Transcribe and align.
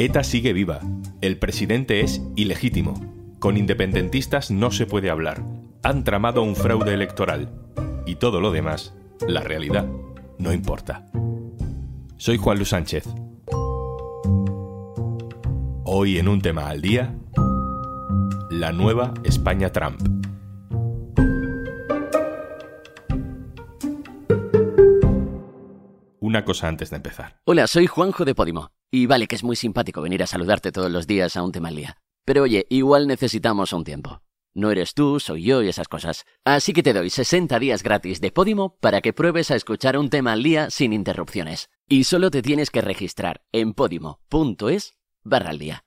ETA 0.00 0.22
sigue 0.22 0.52
viva. 0.52 0.80
El 1.20 1.38
presidente 1.38 2.02
es 2.02 2.22
ilegítimo. 2.36 2.94
Con 3.40 3.56
independentistas 3.56 4.50
no 4.50 4.70
se 4.70 4.86
puede 4.86 5.10
hablar. 5.10 5.42
Han 5.82 6.04
tramado 6.04 6.42
un 6.42 6.54
fraude 6.54 6.94
electoral. 6.94 7.50
Y 8.06 8.14
todo 8.14 8.40
lo 8.40 8.52
demás, 8.52 8.94
la 9.26 9.40
realidad, 9.40 9.86
no 10.38 10.52
importa. 10.52 11.04
Soy 12.16 12.36
Juan 12.36 12.58
Luis 12.58 12.68
Sánchez. 12.68 13.08
Hoy 15.84 16.18
en 16.18 16.28
un 16.28 16.40
tema 16.42 16.68
al 16.68 16.80
día, 16.80 17.16
la 18.50 18.72
nueva 18.72 19.14
España 19.24 19.70
Trump. 19.72 20.00
Una 26.20 26.44
cosa 26.44 26.68
antes 26.68 26.90
de 26.90 26.96
empezar. 26.96 27.40
Hola, 27.44 27.66
soy 27.66 27.86
Juanjo 27.86 28.24
de 28.24 28.34
Podimo. 28.34 28.70
Y 28.90 29.06
vale 29.06 29.26
que 29.26 29.36
es 29.36 29.44
muy 29.44 29.56
simpático 29.56 30.00
venir 30.00 30.22
a 30.22 30.26
saludarte 30.26 30.72
todos 30.72 30.90
los 30.90 31.06
días 31.06 31.36
a 31.36 31.42
un 31.42 31.52
tema 31.52 31.68
al 31.68 31.76
día. 31.76 31.98
Pero 32.24 32.42
oye, 32.42 32.66
igual 32.70 33.06
necesitamos 33.06 33.72
un 33.72 33.84
tiempo. 33.84 34.22
No 34.54 34.70
eres 34.70 34.94
tú, 34.94 35.20
soy 35.20 35.44
yo 35.44 35.62
y 35.62 35.68
esas 35.68 35.88
cosas. 35.88 36.24
Así 36.44 36.72
que 36.72 36.82
te 36.82 36.92
doy 36.92 37.10
60 37.10 37.58
días 37.58 37.82
gratis 37.82 38.20
de 38.20 38.32
Podimo 38.32 38.76
para 38.80 39.00
que 39.00 39.12
pruebes 39.12 39.50
a 39.50 39.56
escuchar 39.56 39.98
un 39.98 40.10
tema 40.10 40.32
al 40.32 40.42
día 40.42 40.70
sin 40.70 40.92
interrupciones. 40.92 41.68
Y 41.86 42.04
solo 42.04 42.30
te 42.30 42.42
tienes 42.42 42.70
que 42.70 42.80
registrar 42.80 43.42
en 43.52 43.74
podimo.es 43.74 44.94
barra 45.22 45.50
al 45.50 45.58
día. 45.58 45.84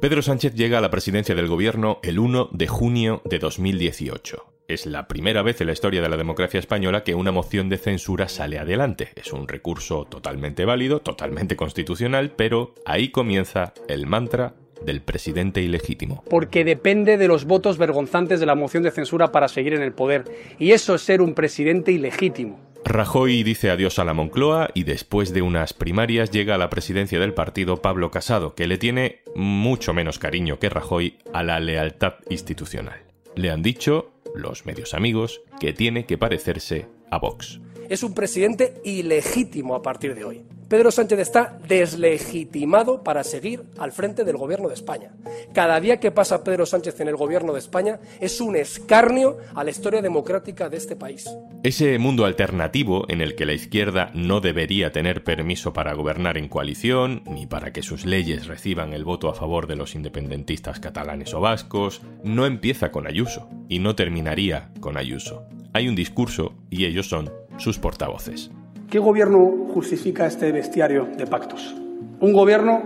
Pedro 0.00 0.20
Sánchez 0.20 0.54
llega 0.54 0.78
a 0.78 0.80
la 0.80 0.90
presidencia 0.90 1.34
del 1.34 1.46
gobierno 1.46 1.98
el 2.02 2.18
1 2.18 2.50
de 2.52 2.66
junio 2.66 3.22
de 3.24 3.38
2018. 3.38 4.51
Es 4.72 4.86
la 4.86 5.06
primera 5.06 5.42
vez 5.42 5.60
en 5.60 5.66
la 5.66 5.74
historia 5.74 6.00
de 6.00 6.08
la 6.08 6.16
democracia 6.16 6.58
española 6.58 7.04
que 7.04 7.14
una 7.14 7.30
moción 7.30 7.68
de 7.68 7.76
censura 7.76 8.30
sale 8.30 8.58
adelante. 8.58 9.10
Es 9.16 9.34
un 9.34 9.46
recurso 9.46 10.06
totalmente 10.06 10.64
válido, 10.64 11.00
totalmente 11.00 11.56
constitucional, 11.56 12.32
pero 12.34 12.72
ahí 12.86 13.10
comienza 13.10 13.74
el 13.86 14.06
mantra 14.06 14.54
del 14.82 15.02
presidente 15.02 15.60
ilegítimo. 15.60 16.24
Porque 16.30 16.64
depende 16.64 17.18
de 17.18 17.28
los 17.28 17.44
votos 17.44 17.76
vergonzantes 17.76 18.40
de 18.40 18.46
la 18.46 18.54
moción 18.54 18.82
de 18.82 18.92
censura 18.92 19.30
para 19.30 19.48
seguir 19.48 19.74
en 19.74 19.82
el 19.82 19.92
poder. 19.92 20.24
Y 20.58 20.70
eso 20.70 20.94
es 20.94 21.02
ser 21.02 21.20
un 21.20 21.34
presidente 21.34 21.92
ilegítimo. 21.92 22.58
Rajoy 22.82 23.42
dice 23.42 23.70
adiós 23.70 23.98
a 23.98 24.04
la 24.04 24.14
Moncloa 24.14 24.70
y 24.72 24.84
después 24.84 25.34
de 25.34 25.42
unas 25.42 25.74
primarias 25.74 26.30
llega 26.30 26.54
a 26.54 26.58
la 26.58 26.70
presidencia 26.70 27.20
del 27.20 27.34
partido 27.34 27.82
Pablo 27.82 28.10
Casado, 28.10 28.54
que 28.54 28.66
le 28.66 28.78
tiene 28.78 29.20
mucho 29.36 29.92
menos 29.92 30.18
cariño 30.18 30.58
que 30.58 30.70
Rajoy 30.70 31.18
a 31.34 31.42
la 31.42 31.60
lealtad 31.60 32.14
institucional. 32.30 33.02
Le 33.34 33.50
han 33.50 33.62
dicho, 33.62 34.11
los 34.34 34.66
medios 34.66 34.94
amigos, 34.94 35.42
que 35.60 35.72
tiene 35.72 36.06
que 36.06 36.18
parecerse 36.18 36.88
a 37.10 37.18
Vox. 37.18 37.60
Es 37.92 38.02
un 38.02 38.14
presidente 38.14 38.80
ilegítimo 38.86 39.74
a 39.74 39.82
partir 39.82 40.14
de 40.14 40.24
hoy. 40.24 40.40
Pedro 40.66 40.90
Sánchez 40.90 41.18
está 41.18 41.58
deslegitimado 41.68 43.04
para 43.04 43.22
seguir 43.22 43.64
al 43.76 43.92
frente 43.92 44.24
del 44.24 44.38
gobierno 44.38 44.68
de 44.68 44.74
España. 44.74 45.12
Cada 45.52 45.78
día 45.78 46.00
que 46.00 46.10
pasa 46.10 46.42
Pedro 46.42 46.64
Sánchez 46.64 46.98
en 47.00 47.08
el 47.08 47.16
gobierno 47.16 47.52
de 47.52 47.58
España 47.58 48.00
es 48.18 48.40
un 48.40 48.56
escarnio 48.56 49.36
a 49.54 49.62
la 49.62 49.68
historia 49.68 50.00
democrática 50.00 50.70
de 50.70 50.78
este 50.78 50.96
país. 50.96 51.28
Ese 51.64 51.98
mundo 51.98 52.24
alternativo 52.24 53.04
en 53.10 53.20
el 53.20 53.34
que 53.34 53.44
la 53.44 53.52
izquierda 53.52 54.10
no 54.14 54.40
debería 54.40 54.90
tener 54.90 55.22
permiso 55.22 55.74
para 55.74 55.92
gobernar 55.92 56.38
en 56.38 56.48
coalición, 56.48 57.22
ni 57.26 57.46
para 57.46 57.74
que 57.74 57.82
sus 57.82 58.06
leyes 58.06 58.46
reciban 58.46 58.94
el 58.94 59.04
voto 59.04 59.28
a 59.28 59.34
favor 59.34 59.66
de 59.66 59.76
los 59.76 59.94
independentistas 59.94 60.80
catalanes 60.80 61.34
o 61.34 61.40
vascos, 61.40 62.00
no 62.24 62.46
empieza 62.46 62.90
con 62.90 63.06
Ayuso 63.06 63.50
y 63.68 63.80
no 63.80 63.94
terminaría 63.94 64.70
con 64.80 64.96
Ayuso. 64.96 65.44
Hay 65.74 65.88
un 65.88 65.94
discurso 65.94 66.54
y 66.70 66.86
ellos 66.86 67.08
son 67.08 67.30
sus 67.56 67.78
portavoces. 67.78 68.50
¿Qué 68.90 68.98
gobierno 68.98 69.68
justifica 69.72 70.26
este 70.26 70.52
bestiario 70.52 71.08
de 71.16 71.26
pactos? 71.26 71.74
Un 72.20 72.32
gobierno 72.32 72.82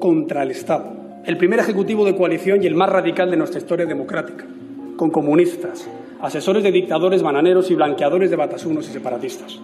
contra 0.00 0.42
el 0.42 0.50
Estado, 0.50 0.92
el 1.24 1.36
primer 1.36 1.60
ejecutivo 1.60 2.04
de 2.04 2.16
coalición 2.16 2.62
y 2.62 2.66
el 2.66 2.74
más 2.74 2.88
radical 2.88 3.30
de 3.30 3.36
nuestra 3.36 3.60
historia 3.60 3.86
democrática, 3.86 4.44
con 4.96 5.10
comunistas, 5.10 5.88
asesores 6.20 6.62
de 6.62 6.72
dictadores 6.72 7.22
bananeros 7.22 7.70
y 7.70 7.74
blanqueadores 7.74 8.30
de 8.30 8.36
batasunos 8.36 8.88
y 8.88 8.92
separatistas. 8.92 9.60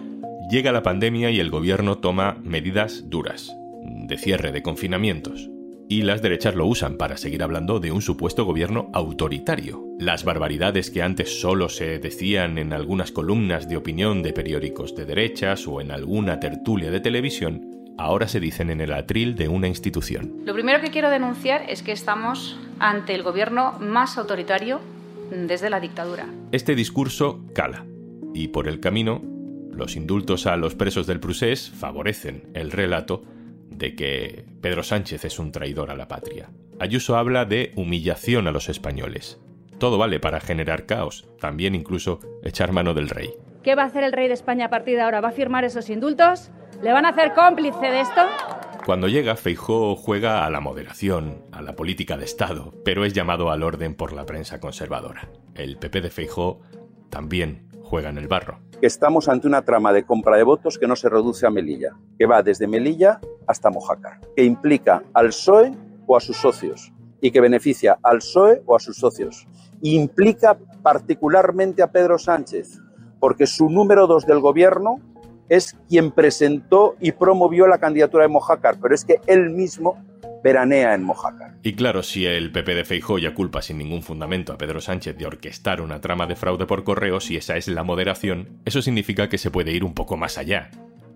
Llega 0.49 0.71
la 0.71 0.83
pandemia 0.83 1.31
y 1.31 1.39
el 1.39 1.49
gobierno 1.49 1.97
toma 1.97 2.37
medidas 2.43 3.09
duras, 3.09 3.55
de 3.83 4.17
cierre 4.17 4.51
de 4.51 4.61
confinamientos, 4.61 5.49
y 5.89 6.03
las 6.03 6.21
derechas 6.21 6.53
lo 6.53 6.67
usan 6.67 6.97
para 6.97 7.17
seguir 7.17 7.41
hablando 7.41 7.79
de 7.79 7.91
un 7.91 8.03
supuesto 8.03 8.45
gobierno 8.45 8.91
autoritario. 8.93 9.83
Las 9.99 10.23
barbaridades 10.23 10.91
que 10.91 11.01
antes 11.01 11.41
solo 11.41 11.67
se 11.67 11.97
decían 11.97 12.59
en 12.59 12.73
algunas 12.73 13.11
columnas 13.11 13.67
de 13.67 13.75
opinión 13.75 14.21
de 14.21 14.31
periódicos 14.31 14.95
de 14.95 15.05
derechas 15.05 15.67
o 15.67 15.81
en 15.81 15.91
alguna 15.91 16.39
tertulia 16.39 16.91
de 16.91 16.99
televisión, 16.99 17.65
ahora 17.97 18.27
se 18.27 18.39
dicen 18.39 18.69
en 18.69 18.81
el 18.81 18.93
atril 18.93 19.35
de 19.35 19.47
una 19.47 19.67
institución. 19.67 20.35
Lo 20.45 20.53
primero 20.53 20.79
que 20.79 20.91
quiero 20.91 21.09
denunciar 21.09 21.65
es 21.67 21.81
que 21.81 21.91
estamos 21.91 22.55
ante 22.77 23.15
el 23.15 23.23
gobierno 23.23 23.73
más 23.79 24.19
autoritario 24.19 24.79
desde 25.31 25.71
la 25.71 25.79
dictadura. 25.79 26.27
Este 26.51 26.75
discurso 26.75 27.43
cala, 27.55 27.83
y 28.35 28.49
por 28.49 28.67
el 28.67 28.79
camino, 28.79 29.23
los 29.71 29.95
indultos 29.95 30.45
a 30.45 30.55
los 30.55 30.75
presos 30.75 31.07
del 31.07 31.19
Prusés 31.19 31.71
favorecen 31.71 32.43
el 32.53 32.69
relato 32.69 33.23
de 33.69 33.95
que 33.95 34.45
Pedro 34.61 34.83
Sánchez 34.83 35.25
es 35.25 35.39
un 35.39 35.51
traidor 35.51 35.91
a 35.91 35.95
la 35.95 36.07
patria. 36.07 36.49
Ayuso 36.79 37.17
habla 37.17 37.45
de 37.45 37.71
humillación 37.75 38.47
a 38.47 38.51
los 38.51 38.69
españoles. 38.69 39.39
Todo 39.77 39.97
vale 39.97 40.19
para 40.19 40.39
generar 40.39 40.85
caos, 40.85 41.27
también 41.39 41.75
incluso 41.75 42.19
echar 42.43 42.71
mano 42.71 42.93
del 42.93 43.09
rey. 43.09 43.33
¿Qué 43.63 43.75
va 43.75 43.83
a 43.83 43.85
hacer 43.85 44.03
el 44.03 44.13
rey 44.13 44.27
de 44.27 44.33
España 44.33 44.65
a 44.65 44.69
partir 44.69 44.95
de 44.95 45.01
ahora? 45.01 45.21
¿Va 45.21 45.29
a 45.29 45.33
firmar 45.33 45.63
esos 45.63 45.89
indultos? 45.89 46.51
¿Le 46.81 46.93
van 46.93 47.05
a 47.05 47.09
hacer 47.09 47.33
cómplice 47.33 47.87
de 47.87 48.01
esto? 48.01 48.21
Cuando 48.85 49.07
llega, 49.07 49.35
Feijó 49.35 49.95
juega 49.95 50.45
a 50.45 50.49
la 50.49 50.61
moderación, 50.61 51.43
a 51.51 51.61
la 51.61 51.75
política 51.75 52.17
de 52.17 52.25
Estado, 52.25 52.73
pero 52.83 53.05
es 53.05 53.13
llamado 53.13 53.51
al 53.51 53.63
orden 53.63 53.95
por 53.95 54.13
la 54.13 54.25
prensa 54.25 54.59
conservadora. 54.59 55.29
El 55.55 55.77
PP 55.77 56.01
de 56.01 56.09
Feijó 56.09 56.61
también 57.09 57.68
juega 57.89 58.09
en 58.09 58.17
el 58.17 58.27
barro. 58.27 58.59
Estamos 58.81 59.27
ante 59.27 59.47
una 59.47 59.63
trama 59.63 59.91
de 59.91 60.03
compra 60.03 60.37
de 60.37 60.43
votos 60.43 60.77
que 60.77 60.87
no 60.87 60.95
se 60.95 61.09
reduce 61.09 61.47
a 61.47 61.49
Melilla, 61.49 61.97
que 62.17 62.27
va 62.27 62.43
desde 62.43 62.67
Melilla 62.67 63.19
hasta 63.47 63.71
Mojácar, 63.71 64.21
que 64.35 64.43
implica 64.43 65.03
al 65.13 65.27
PSOE 65.27 65.73
o 66.05 66.15
a 66.15 66.19
sus 66.19 66.37
socios 66.37 66.93
y 67.19 67.31
que 67.31 67.41
beneficia 67.41 67.97
al 68.03 68.19
PSOE 68.19 68.61
o 68.65 68.75
a 68.75 68.79
sus 68.79 68.97
socios. 68.97 69.47
Implica 69.81 70.57
particularmente 70.83 71.81
a 71.81 71.91
Pedro 71.91 72.19
Sánchez, 72.19 72.79
porque 73.19 73.47
su 73.47 73.69
número 73.69 74.07
dos 74.07 74.25
del 74.25 74.39
gobierno 74.39 74.99
es 75.49 75.75
quien 75.89 76.11
presentó 76.11 76.95
y 76.99 77.11
promovió 77.11 77.67
la 77.67 77.79
candidatura 77.79 78.23
de 78.23 78.29
Mojácar, 78.29 78.77
pero 78.79 78.93
es 78.93 79.03
que 79.03 79.19
él 79.25 79.49
mismo 79.49 79.97
veranea 80.43 80.93
en 80.93 81.03
Mojácar. 81.03 81.55
Y 81.63 81.73
claro, 81.73 82.03
si 82.03 82.25
el 82.25 82.51
PP 82.51 82.75
de 82.75 82.85
Feijóo 82.85 83.17
ya 83.17 83.33
culpa 83.33 83.61
sin 83.61 83.77
ningún 83.77 84.01
fundamento 84.01 84.53
a 84.53 84.57
Pedro 84.57 84.81
Sánchez 84.81 85.17
de 85.17 85.25
orquestar 85.25 85.81
una 85.81 86.01
trama 86.01 86.27
de 86.27 86.35
fraude 86.35 86.65
por 86.65 86.83
correo, 86.83 87.19
si 87.19 87.35
esa 87.37 87.57
es 87.57 87.67
la 87.67 87.83
moderación, 87.83 88.59
eso 88.65 88.81
significa 88.81 89.29
que 89.29 89.37
se 89.37 89.51
puede 89.51 89.71
ir 89.71 89.83
un 89.83 89.93
poco 89.93 90.17
más 90.17 90.37
allá. 90.37 90.71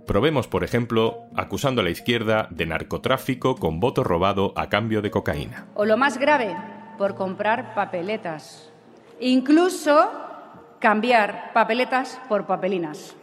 Probemos, 0.05 0.47
por 0.47 0.65
ejemplo, 0.65 1.21
acusando 1.35 1.81
a 1.81 1.83
la 1.83 1.89
izquierda 1.89 2.47
de 2.51 2.65
narcotráfico 2.65 3.55
con 3.55 3.79
voto 3.79 4.03
robado 4.03 4.53
a 4.57 4.67
cambio 4.67 5.01
de 5.01 5.11
cocaína. 5.11 5.67
O 5.75 5.85
lo 5.85 5.95
más 5.95 6.17
grave, 6.17 6.55
por 6.97 7.15
comprar 7.15 7.73
papeletas. 7.73 8.69
Incluso 9.21 10.11
cambiar 10.79 11.53
papeletas 11.53 12.19
por 12.27 12.45
papelinas. 12.45 13.15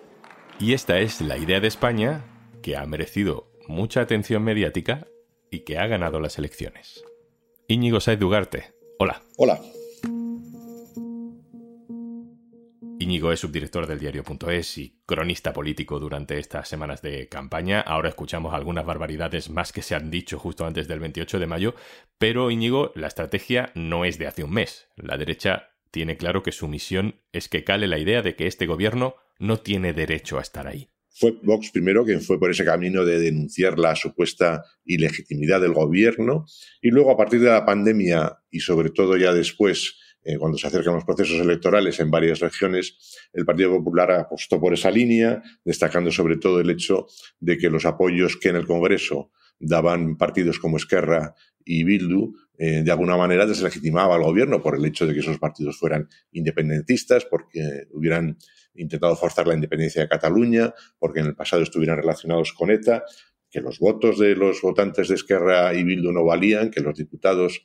Y 0.58 0.72
esta 0.72 0.98
es 0.98 1.20
la 1.20 1.36
idea 1.36 1.60
de 1.60 1.68
España 1.68 2.22
que 2.62 2.76
ha 2.76 2.86
merecido 2.86 3.50
mucha 3.68 4.00
atención 4.00 4.42
mediática 4.42 5.06
y 5.50 5.60
que 5.60 5.78
ha 5.78 5.86
ganado 5.86 6.20
las 6.20 6.38
elecciones. 6.38 7.04
Íñigo 7.68 8.00
Saez 8.00 8.18
Dugarte. 8.18 8.72
Hola. 8.98 9.22
Hola. 9.36 9.60
Íñigo 12.98 13.32
es 13.32 13.40
subdirector 13.40 13.86
del 13.86 13.98
diario.es 13.98 14.78
y 14.78 15.00
cronista 15.06 15.54
político 15.54 15.98
durante 15.98 16.38
estas 16.38 16.68
semanas 16.68 17.00
de 17.00 17.28
campaña. 17.28 17.80
Ahora 17.80 18.10
escuchamos 18.10 18.52
algunas 18.52 18.84
barbaridades 18.84 19.48
más 19.48 19.72
que 19.72 19.80
se 19.80 19.94
han 19.94 20.10
dicho 20.10 20.38
justo 20.38 20.66
antes 20.66 20.86
del 20.86 21.00
28 21.00 21.38
de 21.38 21.46
mayo, 21.46 21.74
pero 22.18 22.50
Íñigo, 22.50 22.92
la 22.94 23.06
estrategia 23.06 23.72
no 23.74 24.04
es 24.04 24.18
de 24.18 24.26
hace 24.26 24.44
un 24.44 24.52
mes. 24.52 24.88
La 24.96 25.16
derecha 25.16 25.70
tiene 25.90 26.18
claro 26.18 26.42
que 26.42 26.52
su 26.52 26.68
misión 26.68 27.22
es 27.32 27.48
que 27.48 27.64
cale 27.64 27.88
la 27.88 27.98
idea 27.98 28.20
de 28.20 28.36
que 28.36 28.46
este 28.46 28.66
gobierno 28.66 29.16
no 29.38 29.56
tiene 29.56 29.94
derecho 29.94 30.38
a 30.38 30.42
estar 30.42 30.66
ahí. 30.66 30.89
Fue 31.12 31.34
Vox 31.42 31.70
primero 31.70 32.04
quien 32.04 32.20
fue 32.20 32.38
por 32.38 32.50
ese 32.50 32.64
camino 32.64 33.04
de 33.04 33.18
denunciar 33.18 33.78
la 33.78 33.96
supuesta 33.96 34.64
ilegitimidad 34.84 35.60
del 35.60 35.74
gobierno 35.74 36.46
y 36.80 36.90
luego 36.90 37.10
a 37.10 37.16
partir 37.16 37.40
de 37.40 37.50
la 37.50 37.66
pandemia 37.66 38.38
y 38.50 38.60
sobre 38.60 38.90
todo 38.90 39.16
ya 39.16 39.32
después, 39.32 39.96
eh, 40.22 40.38
cuando 40.38 40.56
se 40.56 40.66
acercan 40.66 40.94
los 40.94 41.04
procesos 41.04 41.40
electorales 41.40 41.98
en 42.00 42.10
varias 42.10 42.40
regiones, 42.40 42.96
el 43.32 43.44
Partido 43.44 43.70
Popular 43.70 44.10
apostó 44.12 44.60
por 44.60 44.72
esa 44.72 44.90
línea, 44.90 45.42
destacando 45.64 46.10
sobre 46.10 46.36
todo 46.36 46.60
el 46.60 46.70
hecho 46.70 47.06
de 47.38 47.58
que 47.58 47.70
los 47.70 47.84
apoyos 47.84 48.36
que 48.36 48.50
en 48.50 48.56
el 48.56 48.66
Congreso 48.66 49.30
daban 49.60 50.16
partidos 50.16 50.58
como 50.58 50.78
Esquerra 50.78 51.34
y 51.64 51.84
Bildu, 51.84 52.32
eh, 52.58 52.82
de 52.82 52.90
alguna 52.90 53.16
manera 53.16 53.46
deslegitimaba 53.46 54.16
al 54.16 54.22
gobierno 54.22 54.62
por 54.62 54.76
el 54.76 54.84
hecho 54.84 55.06
de 55.06 55.14
que 55.14 55.20
esos 55.20 55.38
partidos 55.38 55.78
fueran 55.78 56.08
independentistas, 56.32 57.24
porque 57.26 57.86
hubieran 57.92 58.38
intentado 58.74 59.14
forzar 59.16 59.46
la 59.46 59.54
independencia 59.54 60.02
de 60.02 60.08
Cataluña, 60.08 60.74
porque 60.98 61.20
en 61.20 61.26
el 61.26 61.36
pasado 61.36 61.62
estuvieran 61.62 61.98
relacionados 61.98 62.52
con 62.52 62.70
ETA, 62.70 63.04
que 63.50 63.60
los 63.60 63.78
votos 63.78 64.18
de 64.18 64.34
los 64.34 64.62
votantes 64.62 65.08
de 65.08 65.14
Esquerra 65.14 65.74
y 65.74 65.84
Bildu 65.84 66.12
no 66.12 66.24
valían, 66.24 66.70
que 66.70 66.80
los 66.80 66.96
diputados 66.96 67.62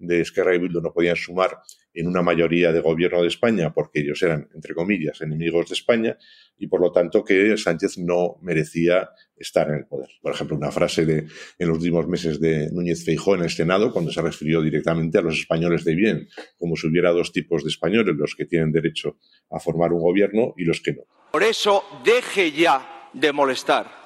de 0.00 0.22
Esquerra 0.22 0.54
y 0.54 0.58
Bildu 0.58 0.80
no 0.80 0.92
podían 0.92 1.16
sumar 1.16 1.58
en 1.92 2.06
una 2.06 2.22
mayoría 2.22 2.72
de 2.72 2.80
gobierno 2.80 3.22
de 3.22 3.28
España 3.28 3.72
porque 3.72 4.00
ellos 4.00 4.22
eran, 4.22 4.48
entre 4.54 4.74
comillas, 4.74 5.20
enemigos 5.20 5.68
de 5.68 5.74
España 5.74 6.16
y 6.58 6.66
por 6.66 6.80
lo 6.80 6.92
tanto 6.92 7.24
que 7.24 7.56
Sánchez 7.56 7.98
no 7.98 8.36
merecía 8.42 9.10
estar 9.36 9.68
en 9.68 9.76
el 9.76 9.86
poder. 9.86 10.08
Por 10.22 10.32
ejemplo, 10.32 10.56
una 10.56 10.70
frase 10.70 11.04
de, 11.04 11.26
en 11.58 11.68
los 11.68 11.78
últimos 11.78 12.06
meses 12.06 12.40
de 12.40 12.70
Núñez 12.70 13.04
Feijó 13.04 13.34
en 13.34 13.42
el 13.42 13.50
Senado 13.50 13.92
cuando 13.92 14.10
se 14.10 14.22
refirió 14.22 14.62
directamente 14.62 15.18
a 15.18 15.22
los 15.22 15.38
españoles 15.38 15.84
de 15.84 15.94
bien, 15.94 16.28
como 16.58 16.76
si 16.76 16.86
hubiera 16.86 17.10
dos 17.10 17.32
tipos 17.32 17.64
de 17.64 17.70
españoles, 17.70 18.14
los 18.16 18.34
que 18.34 18.46
tienen 18.46 18.72
derecho 18.72 19.18
a 19.50 19.58
formar 19.58 19.92
un 19.92 20.00
gobierno 20.00 20.54
y 20.56 20.64
los 20.64 20.80
que 20.80 20.92
no. 20.92 21.02
Por 21.32 21.42
eso 21.42 21.84
deje 22.04 22.52
ya 22.52 23.10
de 23.12 23.32
molestar 23.32 23.99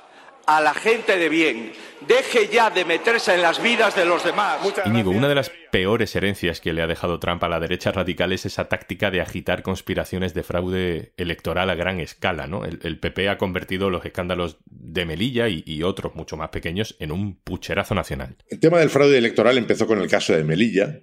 a 0.46 0.60
la 0.60 0.74
gente 0.74 1.16
de 1.18 1.28
bien. 1.28 1.72
Deje 2.06 2.48
ya 2.52 2.70
de 2.70 2.84
meterse 2.84 3.34
en 3.34 3.42
las 3.42 3.62
vidas 3.62 3.96
de 3.96 4.04
los 4.04 4.22
demás. 4.24 4.58
Íñigo, 4.84 5.10
una 5.10 5.28
de 5.28 5.34
las 5.34 5.50
peores 5.70 6.14
herencias 6.16 6.60
que 6.60 6.72
le 6.72 6.82
ha 6.82 6.86
dejado 6.86 7.18
Trump 7.18 7.42
a 7.44 7.48
la 7.48 7.60
derecha 7.60 7.92
radical 7.92 8.32
es 8.32 8.44
esa 8.44 8.68
táctica 8.68 9.10
de 9.10 9.22
agitar 9.22 9.62
conspiraciones 9.62 10.34
de 10.34 10.42
fraude 10.42 11.12
electoral 11.16 11.70
a 11.70 11.74
gran 11.74 12.00
escala. 12.00 12.46
¿no? 12.46 12.64
El, 12.64 12.98
PP 12.98 13.28
ha 13.28 13.38
convertido 13.38 13.88
los 13.88 14.04
escándalos 14.04 14.58
de 14.66 15.06
Melilla 15.06 15.48
y, 15.48 15.62
y, 15.66 15.82
otros 15.82 16.14
mucho 16.14 16.36
más 16.36 16.50
pequeños 16.50 16.94
en 16.98 17.10
un 17.10 17.36
pucherazo 17.36 17.94
nacional. 17.94 18.36
El 18.48 18.60
tema 18.60 18.78
del 18.80 18.90
fraude 18.90 19.16
electoral 19.16 19.56
empezó 19.56 19.86
con 19.86 20.00
el 20.00 20.08
caso 20.08 20.34
de 20.34 20.44
Melilla, 20.44 21.00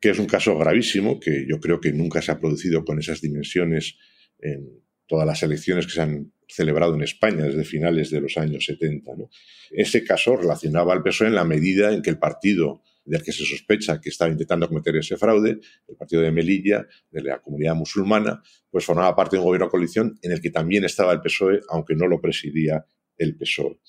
que 0.00 0.10
es 0.10 0.18
un 0.18 0.26
caso 0.26 0.58
gravísimo, 0.58 1.20
que 1.20 1.46
yo 1.48 1.60
creo 1.60 1.80
que 1.80 1.92
nunca 1.92 2.22
se 2.22 2.32
ha 2.32 2.40
producido 2.40 2.84
con 2.84 2.98
esas 2.98 3.20
dimensiones 3.20 3.96
en 4.40 4.82
todas 5.06 5.26
las 5.26 5.42
elecciones 5.42 5.86
que 5.86 5.92
se 5.92 6.02
han 6.02 6.32
celebrado 6.50 6.94
en 6.94 7.02
España 7.02 7.44
desde 7.44 7.64
finales 7.64 8.10
de 8.10 8.20
los 8.20 8.36
años 8.36 8.64
70. 8.64 9.12
Ese 9.70 10.04
caso 10.04 10.36
relacionaba 10.36 10.92
al 10.92 11.02
PSOE 11.02 11.28
en 11.28 11.34
la 11.34 11.44
medida 11.44 11.92
en 11.92 12.02
que 12.02 12.10
el 12.10 12.18
partido 12.18 12.82
del 13.04 13.22
que 13.22 13.32
se 13.32 13.44
sospecha 13.44 14.00
que 14.00 14.10
estaba 14.10 14.30
intentando 14.30 14.68
cometer 14.68 14.96
ese 14.96 15.16
fraude, 15.16 15.58
el 15.88 15.96
partido 15.96 16.22
de 16.22 16.30
Melilla, 16.30 16.86
de 17.10 17.22
la 17.22 17.40
comunidad 17.40 17.74
musulmana, 17.74 18.42
pues 18.70 18.84
formaba 18.84 19.16
parte 19.16 19.36
de 19.36 19.40
un 19.40 19.46
gobierno 19.46 19.66
de 19.66 19.70
coalición 19.70 20.18
en 20.22 20.32
el 20.32 20.40
que 20.40 20.50
también 20.50 20.84
estaba 20.84 21.12
el 21.12 21.20
PSOE, 21.20 21.60
aunque 21.70 21.94
no 21.94 22.06
lo 22.06 22.20
presidía 22.20 22.84
el 23.16 23.36
PSOE. 23.36 23.80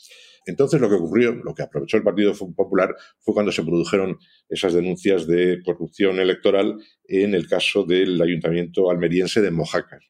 Entonces 0.46 0.82
lo 0.82 0.90
que 0.90 0.96
ocurrió, 0.96 1.34
lo 1.34 1.54
que 1.54 1.62
aprovechó 1.62 1.98
el 1.98 2.04
Partido 2.04 2.34
Popular 2.34 2.96
fue 3.20 3.34
cuando 3.34 3.52
se 3.52 3.64
produjeron 3.64 4.18
esas 4.50 4.74
denuncias 4.74 5.28
de 5.28 5.62
corrupción 5.64 6.20
electoral 6.20 6.78
en 7.08 7.36
el 7.36 7.48
caso 7.48 7.84
del 7.84 8.20
ayuntamiento 8.20 8.90
almeriense 8.90 9.42
de 9.42 9.52
Mojácar. 9.52 10.02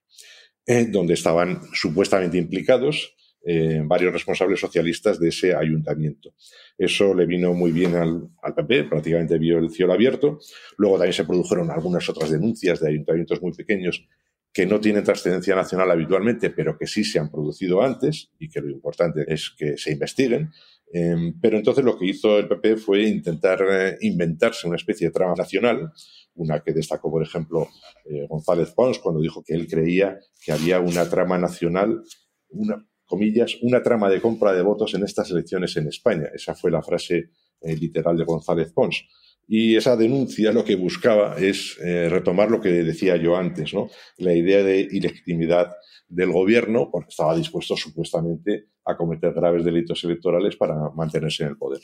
Eh, 0.72 0.86
donde 0.86 1.16
estaban 1.16 1.60
supuestamente 1.74 2.38
implicados 2.38 3.14
eh, 3.46 3.82
varios 3.84 4.14
responsables 4.14 4.58
socialistas 4.58 5.20
de 5.20 5.28
ese 5.28 5.54
ayuntamiento. 5.54 6.34
Eso 6.78 7.14
le 7.14 7.26
vino 7.26 7.54
muy 7.54 7.74
bien 7.74 7.94
al, 7.96 8.30
al, 8.42 8.56
PP, 8.56 8.86
prácticamente 8.86 9.38
vio 9.38 9.58
el 9.58 9.70
cielo 9.70 9.92
abierto. 9.92 10.40
Luego 10.78 10.96
también 10.96 11.12
se 11.12 11.26
produjeron 11.26 11.70
algunas 11.72 12.08
otras 12.08 12.32
denuncias 12.32 12.80
de 12.80 12.88
ayuntamientos 12.88 13.42
muy 13.42 13.52
pequeños 13.52 14.08
que 14.54 14.66
no 14.66 14.80
tienen 14.80 15.04
trascendencia 15.04 15.56
nacional 15.56 15.92
habitualmente, 15.92 16.52
pero 16.52 16.78
que 16.78 16.88
sí 16.88 17.04
se 17.04 17.20
han 17.20 17.30
producido 17.30 17.82
antes 17.82 18.32
y 18.40 18.48
que 18.48 18.62
lo 18.62 18.70
importante 18.70 19.26
es 19.28 19.50
que 19.50 19.76
se 19.76 19.92
investiguen. 19.92 20.52
Eh, 20.94 21.34
pero 21.42 21.58
entonces 21.58 21.84
lo 21.84 21.98
que 21.98 22.08
hizo 22.08 22.38
el 22.38 22.48
PP 22.48 22.78
fue 22.78 23.04
intentar 23.04 23.64
eh, 23.70 23.98
inventarse 24.02 24.68
una 24.68 24.76
especie 24.76 25.08
de 25.08 25.14
trama 25.14 25.36
nacional 25.38 25.92
una 26.36 26.62
que 26.62 26.74
destacó, 26.74 27.12
por 27.12 27.24
ejemplo, 27.24 27.68
eh, 28.06 28.26
González 28.28 28.72
Pons, 28.72 29.00
cuando 29.00 29.22
dijo 29.22 29.44
que 29.44 29.54
él 29.54 29.68
creía 29.68 30.20
que 30.44 30.52
había 30.52 30.80
una 30.80 31.10
trama 31.10 31.38
nacional, 31.38 32.04
una, 32.50 32.86
comillas, 33.06 33.58
una 33.62 33.84
trama 33.84 34.10
de 34.10 34.22
compra 34.22 34.54
de 34.54 34.62
votos 34.62 34.94
en 34.94 35.04
estas 35.04 35.30
elecciones 35.32 35.76
en 35.78 35.88
España. 35.88 36.30
Esa 36.34 36.56
fue 36.56 36.72
la 36.72 36.82
frase 36.82 37.32
eh, 37.62 37.76
literal 37.76 38.18
de 38.18 38.26
González 38.26 38.72
Pons. 38.72 39.06
Y 39.48 39.76
esa 39.76 39.98
denuncia 39.98 40.54
lo 40.54 40.64
que 40.64 40.76
buscaba 40.76 41.38
es 41.38 41.78
eh, 41.84 42.08
retomar 42.10 42.50
lo 42.50 42.62
que 42.62 42.70
decía 42.70 43.18
yo 43.18 43.36
antes, 43.36 43.74
¿no? 43.74 43.90
La 44.18 44.34
idea 44.34 44.64
de 44.64 44.80
ilegitimidad 44.80 45.72
del 46.08 46.32
gobierno, 46.32 46.90
porque 46.92 47.10
estaba 47.10 47.36
dispuesto 47.36 47.76
supuestamente 47.76 48.68
a 48.86 48.98
cometer 48.98 49.34
graves 49.34 49.64
delitos 49.64 50.04
electorales 50.04 50.56
para 50.56 50.90
mantenerse 50.96 51.44
en 51.44 51.50
el 51.50 51.58
poder. 51.58 51.82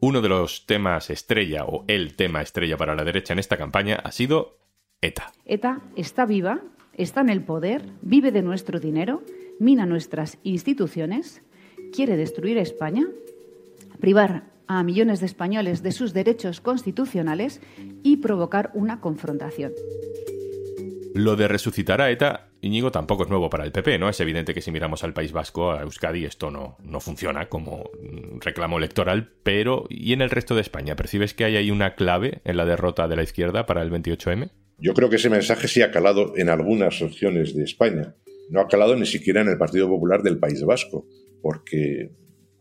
Uno 0.00 0.20
de 0.20 0.28
los 0.28 0.66
temas 0.66 1.10
estrella 1.10 1.64
o 1.64 1.84
el 1.88 2.14
tema 2.14 2.42
estrella 2.42 2.76
para 2.76 2.94
la 2.94 3.04
derecha 3.04 3.32
en 3.32 3.38
esta 3.38 3.56
campaña 3.56 3.96
ha 3.96 4.12
sido 4.12 4.58
ETA. 5.00 5.32
ETA 5.44 5.80
está 5.96 6.26
viva, 6.26 6.60
está 6.94 7.20
en 7.20 7.30
el 7.30 7.42
poder, 7.42 7.82
vive 8.02 8.32
de 8.32 8.42
nuestro 8.42 8.80
dinero, 8.80 9.22
mina 9.58 9.86
nuestras 9.86 10.38
instituciones, 10.42 11.42
quiere 11.92 12.16
destruir 12.16 12.58
España, 12.58 13.06
privar 14.00 14.44
a 14.68 14.82
millones 14.82 15.20
de 15.20 15.26
españoles 15.26 15.82
de 15.82 15.92
sus 15.92 16.12
derechos 16.12 16.60
constitucionales 16.60 17.60
y 18.02 18.18
provocar 18.18 18.70
una 18.74 19.00
confrontación. 19.00 19.72
Lo 21.14 21.36
de 21.36 21.48
resucitar 21.48 22.00
a 22.00 22.10
ETA, 22.10 22.48
Íñigo, 22.66 22.90
tampoco 22.90 23.22
es 23.22 23.28
nuevo 23.28 23.48
para 23.48 23.64
el 23.64 23.72
PP, 23.72 23.98
¿no? 23.98 24.08
Es 24.08 24.20
evidente 24.20 24.52
que 24.52 24.60
si 24.60 24.70
miramos 24.70 25.02
al 25.04 25.14
País 25.14 25.32
Vasco, 25.32 25.72
a 25.72 25.82
Euskadi, 25.82 26.24
esto 26.24 26.50
no, 26.50 26.76
no 26.82 27.00
funciona 27.00 27.48
como 27.48 27.90
reclamo 28.40 28.78
electoral, 28.78 29.32
pero 29.42 29.86
¿y 29.88 30.12
en 30.12 30.20
el 30.20 30.30
resto 30.30 30.54
de 30.54 30.60
España? 30.60 30.96
¿Percibes 30.96 31.34
que 31.34 31.44
hay 31.44 31.56
ahí 31.56 31.70
una 31.70 31.94
clave 31.94 32.40
en 32.44 32.56
la 32.56 32.66
derrota 32.66 33.08
de 33.08 33.16
la 33.16 33.22
izquierda 33.22 33.66
para 33.66 33.82
el 33.82 33.90
28M? 33.90 34.50
Yo 34.78 34.92
creo 34.94 35.08
que 35.08 35.16
ese 35.16 35.30
mensaje 35.30 35.68
sí 35.68 35.82
ha 35.82 35.90
calado 35.90 36.34
en 36.36 36.50
algunas 36.50 37.00
opciones 37.00 37.54
de 37.54 37.64
España. 37.64 38.14
No 38.50 38.60
ha 38.60 38.68
calado 38.68 38.94
ni 38.96 39.06
siquiera 39.06 39.40
en 39.40 39.48
el 39.48 39.58
Partido 39.58 39.88
Popular 39.88 40.22
del 40.22 40.38
País 40.38 40.62
Vasco, 40.62 41.06
porque 41.42 42.10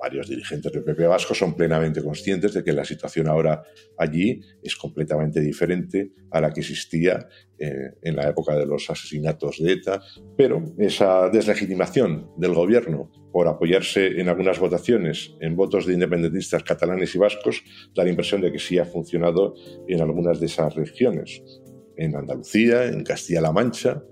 varios 0.06 0.30
dirigentes 0.30 0.72
del 0.72 0.84
PP 0.84 1.08
Vasco 1.08 1.34
son 1.34 1.56
plenamente 1.56 2.04
conscientes 2.04 2.54
de 2.54 2.64
que 2.64 2.74
la 2.74 2.86
situación 2.86 3.28
ahora 3.28 3.64
allí 3.98 4.40
es 4.62 4.76
completamente 4.76 5.42
diferente 5.42 6.12
a 6.30 6.40
la 6.42 6.54
que 6.54 6.60
existía 6.60 7.28
eh, 7.58 7.94
en 8.04 8.16
la 8.16 8.30
época 8.30 8.56
de 8.56 8.68
los 8.68 8.88
asesinatos 8.88 9.58
de 9.58 9.72
ETA, 9.72 10.04
pero 10.38 10.64
esa 10.78 11.28
deslegitimación 11.30 12.30
del 12.38 12.54
gobierno 12.54 13.10
por 13.32 13.48
apoyarse 13.48 14.22
en 14.22 14.30
algunas 14.30 14.60
votaciones 14.60 15.36
en 15.42 15.56
votos 15.56 15.88
de 15.88 15.94
independentistas 15.94 16.62
catalanes 16.62 17.16
y 17.16 17.18
vascos 17.18 17.64
da 17.96 18.04
la 18.04 18.12
impresión 18.12 18.42
de 18.42 18.52
que 18.52 18.60
sí 18.60 18.78
ha 18.78 18.86
funcionado 18.86 19.56
en 19.88 20.02
algunas 20.02 20.40
de 20.40 20.46
esas 20.46 20.76
regiones, 20.76 21.42
en 21.98 22.16
Andalucía, 22.16 22.86
en 22.86 23.04
Castilla-La 23.04 23.52
Mancha, 23.52 24.04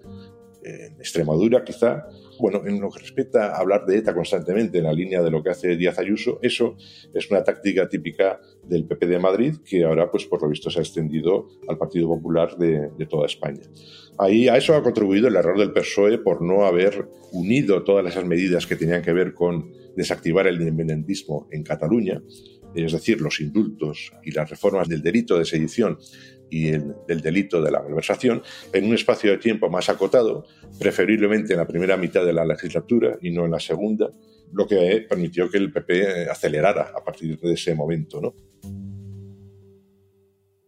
en 0.63 0.93
Extremadura 0.99 1.63
quizá, 1.63 2.07
bueno, 2.39 2.61
en 2.65 2.79
lo 2.79 2.89
que 2.89 2.99
respecta 2.99 3.55
a 3.55 3.59
hablar 3.59 3.85
de 3.85 3.97
ETA 3.97 4.13
constantemente 4.13 4.77
en 4.77 4.85
la 4.85 4.93
línea 4.93 5.21
de 5.21 5.29
lo 5.29 5.43
que 5.43 5.49
hace 5.49 5.75
Díaz 5.75 5.99
Ayuso, 5.99 6.39
eso 6.41 6.75
es 7.13 7.29
una 7.29 7.43
táctica 7.43 7.87
típica 7.89 8.39
del 8.63 8.85
PP 8.85 9.07
de 9.07 9.19
Madrid 9.19 9.55
que 9.65 9.83
ahora, 9.83 10.09
pues 10.09 10.25
por 10.25 10.41
lo 10.41 10.49
visto, 10.49 10.69
se 10.69 10.79
ha 10.79 10.81
extendido 10.81 11.49
al 11.67 11.77
Partido 11.77 12.07
Popular 12.07 12.57
de, 12.57 12.89
de 12.97 13.05
toda 13.05 13.25
España. 13.25 13.61
Ahí 14.17 14.47
a 14.47 14.57
eso 14.57 14.75
ha 14.75 14.83
contribuido 14.83 15.27
el 15.27 15.35
error 15.35 15.57
del 15.57 15.73
PSOE 15.73 16.19
por 16.19 16.41
no 16.41 16.65
haber 16.65 17.07
unido 17.31 17.83
todas 17.83 18.05
esas 18.05 18.25
medidas 18.25 18.67
que 18.67 18.75
tenían 18.75 19.01
que 19.01 19.13
ver 19.13 19.33
con 19.33 19.71
desactivar 19.95 20.47
el 20.47 20.59
independentismo 20.59 21.47
en 21.51 21.63
Cataluña, 21.63 22.21
es 22.75 22.91
decir, 22.91 23.21
los 23.21 23.39
indultos 23.39 24.13
y 24.23 24.31
las 24.31 24.49
reformas 24.49 24.87
del 24.87 25.01
delito 25.01 25.37
de 25.37 25.45
sedición 25.45 25.99
y 26.49 26.69
el, 26.69 26.95
del 27.07 27.21
delito 27.21 27.61
de 27.61 27.71
la 27.71 27.81
malversación 27.81 28.41
en 28.71 28.85
un 28.85 28.93
espacio 28.93 29.31
de 29.31 29.37
tiempo 29.37 29.69
más 29.69 29.89
acotado, 29.89 30.45
preferiblemente 30.79 31.53
en 31.53 31.59
la 31.59 31.67
primera 31.67 31.97
mitad 31.97 32.25
de 32.25 32.33
la 32.33 32.45
legislatura 32.45 33.17
y 33.21 33.31
no 33.31 33.45
en 33.45 33.51
la 33.51 33.59
segunda, 33.59 34.09
lo 34.51 34.67
que 34.67 35.05
permitió 35.09 35.49
que 35.49 35.57
el 35.57 35.71
PP 35.71 36.29
acelerara 36.29 36.91
a 36.95 37.03
partir 37.03 37.39
de 37.39 37.53
ese 37.53 37.73
momento. 37.75 38.21
¿no? 38.21 38.35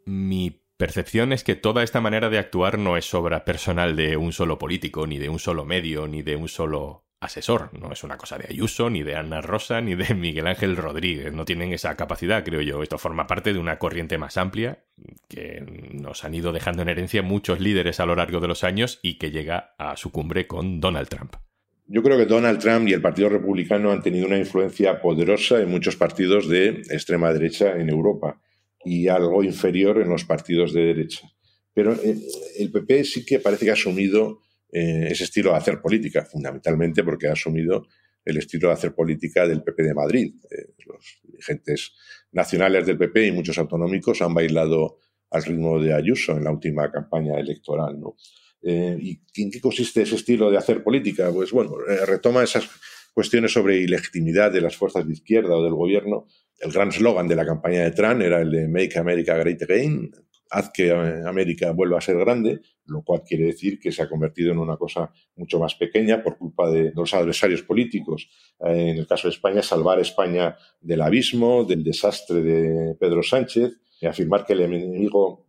Mi 0.05 0.61
percepción 0.77 1.31
es 1.33 1.43
que 1.43 1.55
toda 1.55 1.83
esta 1.83 2.01
manera 2.01 2.29
de 2.29 2.37
actuar 2.37 2.77
no 2.77 2.97
es 2.97 3.13
obra 3.13 3.45
personal 3.45 3.95
de 3.95 4.17
un 4.17 4.33
solo 4.33 4.57
político, 4.57 5.07
ni 5.07 5.17
de 5.17 5.29
un 5.29 5.39
solo 5.39 5.65
medio, 5.65 6.07
ni 6.07 6.21
de 6.21 6.35
un 6.35 6.47
solo 6.47 7.04
asesor. 7.25 7.69
No 7.79 7.91
es 7.91 8.03
una 8.03 8.17
cosa 8.17 8.37
de 8.37 8.47
Ayuso, 8.49 8.89
ni 8.89 9.03
de 9.03 9.15
Ana 9.15 9.41
Rosa, 9.41 9.81
ni 9.81 9.95
de 9.95 10.13
Miguel 10.15 10.47
Ángel 10.47 10.77
Rodríguez. 10.77 11.33
No 11.33 11.45
tienen 11.45 11.73
esa 11.73 11.95
capacidad, 11.95 12.43
creo 12.43 12.61
yo. 12.61 12.81
Esto 12.81 12.97
forma 12.97 13.27
parte 13.27 13.53
de 13.53 13.59
una 13.59 13.77
corriente 13.77 14.17
más 14.17 14.37
amplia 14.37 14.85
que 15.27 15.63
nos 15.91 16.23
han 16.23 16.33
ido 16.33 16.53
dejando 16.53 16.81
en 16.81 16.89
herencia 16.89 17.21
muchos 17.21 17.59
líderes 17.59 17.99
a 17.99 18.05
lo 18.05 18.15
largo 18.15 18.39
de 18.39 18.47
los 18.47 18.63
años 18.63 18.99
y 19.01 19.17
que 19.17 19.31
llega 19.31 19.75
a 19.77 19.97
su 19.97 20.11
cumbre 20.11 20.47
con 20.47 20.79
Donald 20.79 21.09
Trump. 21.09 21.35
Yo 21.87 22.01
creo 22.01 22.17
que 22.17 22.25
Donald 22.25 22.59
Trump 22.59 22.87
y 22.87 22.93
el 22.93 23.01
Partido 23.01 23.29
Republicano 23.29 23.91
han 23.91 24.01
tenido 24.01 24.25
una 24.25 24.39
influencia 24.39 25.01
poderosa 25.01 25.61
en 25.61 25.69
muchos 25.69 25.95
partidos 25.95 26.49
de 26.49 26.69
extrema 26.89 27.31
derecha 27.31 27.77
en 27.77 27.89
Europa 27.89 28.41
y 28.83 29.07
algo 29.07 29.43
inferior 29.43 30.01
en 30.01 30.09
los 30.09 30.25
partidos 30.25 30.73
de 30.73 30.81
derecha. 30.81 31.29
Pero 31.73 31.93
eh, 31.93 32.17
el 32.57 32.71
PP 32.71 33.03
sí 33.03 33.25
que 33.25 33.39
parece 33.39 33.65
que 33.65 33.71
ha 33.71 33.73
asumido 33.73 34.39
eh, 34.71 35.07
ese 35.09 35.23
estilo 35.25 35.51
de 35.51 35.57
hacer 35.57 35.81
política, 35.81 36.25
fundamentalmente 36.25 37.03
porque 37.03 37.27
ha 37.27 37.33
asumido 37.33 37.87
el 38.25 38.37
estilo 38.37 38.69
de 38.69 38.73
hacer 38.73 38.93
política 38.93 39.47
del 39.47 39.63
PP 39.63 39.83
de 39.83 39.93
Madrid. 39.93 40.33
Eh, 40.49 40.73
los 40.85 41.19
dirigentes 41.23 41.93
nacionales 42.31 42.85
del 42.85 42.97
PP 42.97 43.27
y 43.27 43.31
muchos 43.31 43.57
autonómicos 43.57 44.21
han 44.21 44.33
bailado 44.33 44.99
al 45.29 45.43
ritmo 45.43 45.79
de 45.79 45.93
Ayuso 45.93 46.35
en 46.35 46.43
la 46.43 46.51
última 46.51 46.91
campaña 46.91 47.39
electoral. 47.39 47.99
¿no? 47.99 48.15
Eh, 48.63 48.97
¿Y 48.99 49.43
en 49.43 49.51
qué 49.51 49.61
consiste 49.61 50.01
ese 50.01 50.15
estilo 50.15 50.49
de 50.49 50.57
hacer 50.57 50.83
política? 50.83 51.31
Pues 51.31 51.51
bueno, 51.51 51.75
eh, 51.87 52.05
retoma 52.05 52.43
esas 52.43 52.67
cuestiones 53.13 53.53
sobre 53.53 53.77
ilegitimidad 53.77 54.51
de 54.51 54.61
las 54.61 54.75
fuerzas 54.75 55.07
de 55.07 55.13
izquierda 55.13 55.55
o 55.55 55.63
del 55.63 55.73
gobierno. 55.73 56.25
El 56.59 56.71
gran 56.71 56.89
eslogan 56.89 57.27
de 57.27 57.35
la 57.35 57.45
campaña 57.45 57.83
de 57.83 57.91
Trump 57.91 58.21
era 58.21 58.41
el 58.41 58.51
de 58.51 58.67
Make 58.67 58.97
America 58.97 59.37
Great 59.37 59.61
Again, 59.61 60.11
haz 60.49 60.71
que 60.71 60.91
América 60.91 61.71
vuelva 61.71 61.97
a 61.97 62.01
ser 62.01 62.17
grande, 62.17 62.61
lo 62.85 63.03
cual 63.03 63.23
quiere 63.23 63.45
decir 63.45 63.79
que 63.79 63.91
se 63.91 64.01
ha 64.01 64.09
convertido 64.09 64.51
en 64.51 64.59
una 64.59 64.77
cosa 64.77 65.11
mucho 65.35 65.59
más 65.59 65.75
pequeña 65.75 66.23
por 66.23 66.37
culpa 66.37 66.69
de 66.69 66.91
los 66.95 67.13
adversarios 67.13 67.63
políticos. 67.63 68.29
Eh, 68.65 68.91
en 68.91 68.97
el 68.97 69.07
caso 69.07 69.27
de 69.27 69.33
España, 69.33 69.61
salvar 69.61 69.99
España 69.99 70.55
del 70.79 71.01
abismo, 71.01 71.63
del 71.63 71.83
desastre 71.83 72.41
de 72.41 72.95
Pedro 72.95 73.23
Sánchez, 73.23 73.73
afirmar 74.07 74.45
que 74.45 74.53
el 74.53 74.61
enemigo 74.61 75.47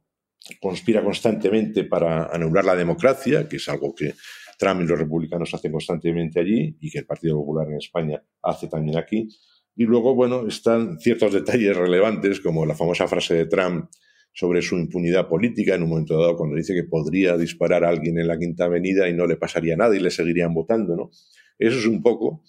conspira 0.61 1.03
constantemente 1.03 1.85
para 1.85 2.27
anular 2.27 2.65
la 2.65 2.77
democracia, 2.77 3.49
que 3.49 3.57
es 3.57 3.69
algo 3.69 3.95
que 3.95 4.15
Trump 4.59 4.83
y 4.83 4.87
los 4.87 4.99
republicanos 4.99 5.53
hacen 5.53 5.73
constantemente 5.73 6.41
allí 6.41 6.77
y 6.81 6.91
que 6.91 7.01
el 7.01 7.07
Partido 7.07 7.37
Popular 7.37 7.69
en 7.69 7.77
España 7.77 8.23
hace 8.43 8.69
también 8.69 8.97
aquí. 8.97 9.29
Y 9.75 9.85
luego, 9.85 10.15
bueno, 10.15 10.47
están 10.47 10.99
ciertos 10.99 11.33
detalles 11.33 11.77
relevantes, 11.77 12.41
como 12.41 12.65
la 12.65 12.75
famosa 12.75 13.07
frase 13.07 13.35
de 13.35 13.47
Trump 13.47 13.91
sobre 14.37 14.61
su 14.61 14.77
impunidad 14.77 15.29
política 15.29 15.75
en 15.75 15.83
un 15.83 15.89
momento 15.89 16.21
dado 16.21 16.37
cuando 16.37 16.57
dice 16.57 16.75
que 16.75 16.85
podría 16.85 17.39
disparar 17.39 17.85
a 17.85 17.89
alguien 17.89 18.19
en 18.19 18.29
la 18.29 18.39
Quinta 18.39 18.67
Avenida 18.67 19.09
y 19.09 19.15
no 19.15 19.27
le 19.27 19.37
pasaría 19.37 19.77
nada 19.77 19.97
y 19.97 19.99
le 19.99 20.11
seguirían 20.11 20.53
votando, 20.53 20.95
¿no? 20.95 21.11
Eso 21.59 21.79
es 21.79 21.87
un 21.87 22.03
poco, 22.03 22.43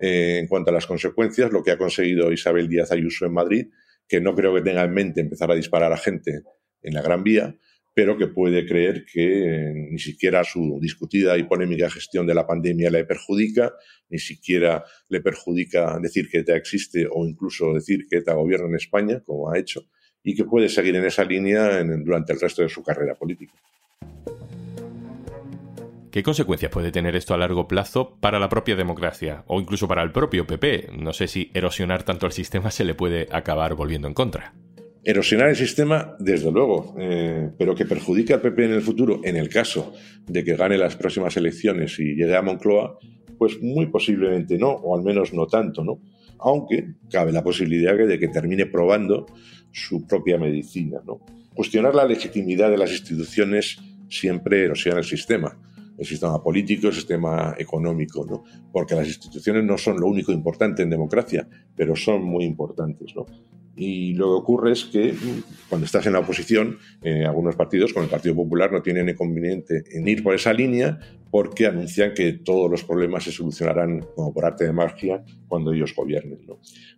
eh, 0.00 0.38
en 0.38 0.46
cuanto 0.46 0.70
a 0.70 0.74
las 0.74 0.86
consecuencias, 0.86 1.50
lo 1.50 1.64
que 1.64 1.72
ha 1.72 1.78
conseguido 1.78 2.32
Isabel 2.32 2.68
Díaz 2.68 2.92
Ayuso 2.92 3.26
en 3.26 3.32
Madrid, 3.32 3.66
que 4.06 4.20
no 4.20 4.36
creo 4.36 4.54
que 4.54 4.60
tenga 4.60 4.84
en 4.84 4.94
mente 4.94 5.20
empezar 5.20 5.50
a 5.50 5.56
disparar 5.56 5.92
a 5.92 5.96
gente 5.96 6.42
en 6.80 6.94
la 6.94 7.02
Gran 7.02 7.24
Vía, 7.24 7.56
pero 7.92 8.16
que 8.16 8.28
puede 8.28 8.64
creer 8.64 9.04
que 9.12 9.70
eh, 9.70 9.72
ni 9.74 9.98
siquiera 9.98 10.44
su 10.44 10.78
discutida 10.80 11.36
y 11.38 11.42
polémica 11.42 11.90
gestión 11.90 12.24
de 12.24 12.36
la 12.36 12.46
pandemia 12.46 12.88
le 12.88 13.04
perjudica, 13.04 13.74
ni 14.08 14.20
siquiera 14.20 14.84
le 15.08 15.20
perjudica 15.20 15.98
decir 16.00 16.28
que 16.30 16.38
ETA 16.38 16.54
existe 16.54 17.08
o 17.10 17.26
incluso 17.26 17.74
decir 17.74 18.06
que 18.08 18.18
ETA 18.18 18.34
gobierna 18.34 18.68
en 18.68 18.76
España, 18.76 19.20
como 19.26 19.50
ha 19.50 19.58
hecho, 19.58 19.88
y 20.24 20.34
que 20.34 20.44
puede 20.44 20.68
seguir 20.68 20.96
en 20.96 21.04
esa 21.04 21.24
línea 21.24 21.82
durante 21.84 22.32
el 22.32 22.40
resto 22.40 22.62
de 22.62 22.68
su 22.68 22.82
carrera 22.82 23.14
política. 23.14 23.54
¿Qué 26.12 26.22
consecuencias 26.22 26.70
puede 26.70 26.92
tener 26.92 27.16
esto 27.16 27.32
a 27.32 27.38
largo 27.38 27.66
plazo 27.66 28.18
para 28.20 28.38
la 28.38 28.50
propia 28.50 28.76
democracia 28.76 29.44
o 29.46 29.62
incluso 29.62 29.88
para 29.88 30.02
el 30.02 30.12
propio 30.12 30.46
PP? 30.46 30.90
No 30.98 31.14
sé 31.14 31.26
si 31.26 31.50
erosionar 31.54 32.02
tanto 32.02 32.26
el 32.26 32.32
sistema 32.32 32.70
se 32.70 32.84
le 32.84 32.94
puede 32.94 33.28
acabar 33.30 33.74
volviendo 33.74 34.08
en 34.08 34.14
contra. 34.14 34.52
Erosionar 35.04 35.48
el 35.48 35.56
sistema, 35.56 36.14
desde 36.18 36.52
luego, 36.52 36.94
eh, 36.98 37.50
pero 37.58 37.74
que 37.74 37.86
perjudique 37.86 38.34
al 38.34 38.42
PP 38.42 38.66
en 38.66 38.72
el 38.72 38.82
futuro, 38.82 39.22
en 39.24 39.36
el 39.36 39.48
caso 39.48 39.94
de 40.26 40.44
que 40.44 40.54
gane 40.54 40.76
las 40.76 40.96
próximas 40.96 41.34
elecciones 41.38 41.98
y 41.98 42.14
llegue 42.14 42.36
a 42.36 42.42
Moncloa, 42.42 42.98
pues 43.38 43.62
muy 43.62 43.86
posiblemente 43.86 44.58
no, 44.58 44.68
o 44.68 44.94
al 44.94 45.02
menos 45.02 45.32
no 45.32 45.46
tanto, 45.46 45.82
¿no? 45.82 45.98
Aunque 46.42 46.94
cabe 47.10 47.32
la 47.32 47.42
posibilidad 47.42 47.96
de 47.96 48.18
que 48.18 48.28
termine 48.28 48.66
probando 48.66 49.26
su 49.70 50.06
propia 50.06 50.38
medicina, 50.38 51.00
¿no? 51.06 51.20
Cuestionar 51.54 51.94
la 51.94 52.06
legitimidad 52.06 52.70
de 52.70 52.78
las 52.78 52.90
instituciones 52.90 53.78
siempre 54.08 54.64
erosiona 54.64 54.98
el 54.98 55.04
sistema 55.04 55.58
el 55.98 56.06
sistema 56.06 56.42
político, 56.42 56.88
el 56.88 56.94
sistema 56.94 57.54
económico, 57.58 58.26
¿no? 58.28 58.44
Porque 58.72 58.94
las 58.94 59.06
instituciones 59.06 59.64
no 59.64 59.78
son 59.78 60.00
lo 60.00 60.06
único 60.06 60.32
importante 60.32 60.82
en 60.82 60.90
democracia, 60.90 61.46
pero 61.76 61.94
son 61.96 62.24
muy 62.24 62.44
importantes, 62.44 63.14
¿no? 63.14 63.26
Y 63.74 64.14
lo 64.14 64.26
que 64.26 64.42
ocurre 64.42 64.72
es 64.72 64.84
que 64.84 65.12
mm, 65.12 65.42
cuando 65.68 65.86
estás 65.86 66.06
en 66.06 66.12
la 66.12 66.18
oposición, 66.18 66.78
algunos 67.26 67.56
partidos, 67.56 67.92
como 67.92 68.04
el 68.04 68.10
Partido 68.10 68.34
Popular, 68.34 68.70
no 68.72 68.82
tienen 68.82 69.08
inconveniente 69.08 69.84
en 69.92 70.06
ir 70.06 70.22
por 70.22 70.34
esa 70.34 70.52
línea 70.52 70.98
porque 71.32 71.64
anuncian 71.64 72.12
que 72.12 72.34
todos 72.34 72.70
los 72.70 72.84
problemas 72.84 73.24
se 73.24 73.32
solucionarán 73.32 74.04
como 74.14 74.34
por 74.34 74.44
arte 74.44 74.66
de 74.66 74.72
magia 74.74 75.24
cuando 75.48 75.72
ellos 75.72 75.94
gobiernen. 75.96 76.38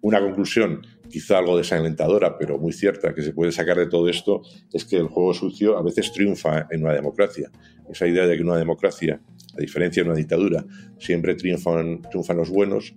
Una 0.02 0.18
conclusión 0.18 0.84
quizá 1.08 1.38
algo 1.38 1.56
desalentadora, 1.56 2.36
pero 2.36 2.58
muy 2.58 2.72
cierta, 2.72 3.14
que 3.14 3.22
se 3.22 3.32
puede 3.32 3.52
sacar 3.52 3.76
de 3.76 3.86
todo 3.86 4.08
esto, 4.08 4.42
es 4.72 4.84
que 4.84 4.96
el 4.96 5.06
juego 5.06 5.34
sucio 5.34 5.78
a 5.78 5.84
veces 5.84 6.12
triunfa 6.12 6.66
en 6.72 6.82
una 6.82 6.94
democracia. 6.94 7.48
Esa 7.88 8.08
idea 8.08 8.26
de 8.26 8.36
que 8.36 8.42
una 8.42 8.58
democracia, 8.58 9.20
a 9.56 9.60
diferencia 9.60 10.02
de 10.02 10.08
una 10.10 10.18
dictadura, 10.18 10.66
siempre 10.98 11.36
triunfan, 11.36 12.02
triunfan 12.10 12.36
los 12.36 12.50
buenos 12.50 12.92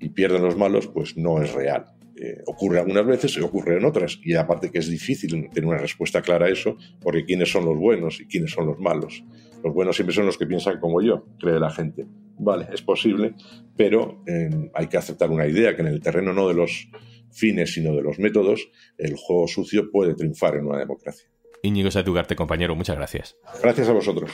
y 0.00 0.08
pierden 0.08 0.42
los 0.42 0.56
malos, 0.56 0.88
pues 0.88 1.16
no 1.16 1.40
es 1.40 1.52
real. 1.52 1.86
Eh, 2.16 2.42
ocurre 2.46 2.80
algunas 2.80 3.06
veces 3.06 3.36
y 3.36 3.40
ocurre 3.40 3.76
en 3.76 3.84
otras. 3.84 4.18
Y 4.24 4.34
aparte 4.34 4.72
que 4.72 4.80
es 4.80 4.88
difícil 4.88 5.48
tener 5.50 5.68
una 5.68 5.78
respuesta 5.78 6.22
clara 6.22 6.46
a 6.46 6.50
eso, 6.50 6.76
porque 7.00 7.24
quiénes 7.24 7.52
son 7.52 7.66
los 7.66 7.78
buenos 7.78 8.20
y 8.20 8.26
quiénes 8.26 8.50
son 8.50 8.66
los 8.66 8.80
malos. 8.80 9.22
Los 9.62 9.74
buenos 9.74 9.96
siempre 9.96 10.14
son 10.14 10.26
los 10.26 10.36
que 10.36 10.46
piensan 10.46 10.80
como 10.80 11.00
yo, 11.00 11.24
cree 11.38 11.60
la 11.60 11.70
gente. 11.70 12.06
Vale, 12.38 12.68
es 12.72 12.82
posible, 12.82 13.34
pero 13.76 14.22
eh, 14.26 14.70
hay 14.74 14.86
que 14.88 14.96
aceptar 14.96 15.30
una 15.30 15.46
idea, 15.46 15.76
que 15.76 15.82
en 15.82 15.88
el 15.88 16.00
terreno 16.00 16.32
no 16.32 16.48
de 16.48 16.54
los 16.54 16.88
fines, 17.30 17.72
sino 17.72 17.94
de 17.94 18.02
los 18.02 18.18
métodos, 18.18 18.68
el 18.98 19.16
juego 19.16 19.46
sucio 19.46 19.90
puede 19.90 20.14
triunfar 20.14 20.56
en 20.56 20.66
una 20.66 20.78
democracia. 20.78 21.28
Íñigo 21.62 21.90
Satugarte, 21.90 22.34
compañero, 22.34 22.74
muchas 22.74 22.96
gracias. 22.96 23.36
Gracias 23.62 23.88
a 23.88 23.92
vosotros. 23.92 24.30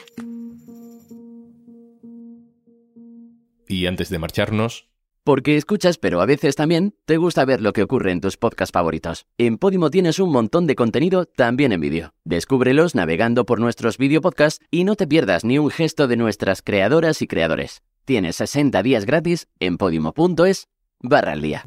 Y 3.68 3.84
antes 3.84 4.08
de 4.08 4.18
marcharnos, 4.18 4.88
porque 5.28 5.58
escuchas, 5.58 5.98
pero 5.98 6.22
a 6.22 6.24
veces 6.24 6.56
también 6.56 6.94
te 7.04 7.18
gusta 7.18 7.44
ver 7.44 7.60
lo 7.60 7.74
que 7.74 7.82
ocurre 7.82 8.12
en 8.12 8.22
tus 8.22 8.38
podcasts 8.38 8.72
favoritos. 8.72 9.26
En 9.36 9.58
Podimo 9.58 9.90
tienes 9.90 10.20
un 10.20 10.32
montón 10.32 10.66
de 10.66 10.74
contenido 10.74 11.26
también 11.26 11.72
en 11.72 11.82
vídeo. 11.82 12.14
Descúbrelos 12.24 12.94
navegando 12.94 13.44
por 13.44 13.60
nuestros 13.60 13.98
video 13.98 14.22
podcasts 14.22 14.64
y 14.70 14.84
no 14.84 14.96
te 14.96 15.06
pierdas 15.06 15.44
ni 15.44 15.58
un 15.58 15.68
gesto 15.68 16.08
de 16.08 16.16
nuestras 16.16 16.62
creadoras 16.62 17.20
y 17.20 17.26
creadores. 17.26 17.82
Tienes 18.06 18.36
60 18.36 18.82
días 18.82 19.04
gratis 19.04 19.48
en 19.60 19.76
podimo.es 19.76 20.68
barra 21.02 21.32
al 21.32 21.42
día. 21.42 21.66